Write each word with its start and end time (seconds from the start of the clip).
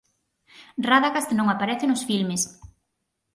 Radagast 0.87 1.29
non 1.35 1.47
aparece 1.49 1.85
nos 1.87 2.05
filmes. 2.09 2.41